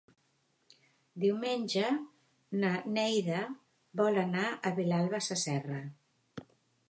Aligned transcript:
Diumenge 1.23 1.83
na 2.63 2.71
Neida 2.97 3.43
vol 4.03 4.19
anar 4.25 4.49
a 4.51 4.71
Vilalba 4.81 5.23
Sasserra. 5.27 5.83